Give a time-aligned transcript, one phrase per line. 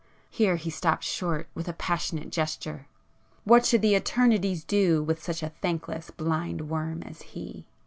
[0.31, 5.49] —here he stopped short with a passionate gesture—"What should the Eternities do with such a
[5.61, 7.67] thankless, blind worm as he!"